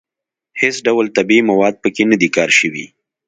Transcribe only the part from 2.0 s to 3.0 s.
نه دي کار شوي.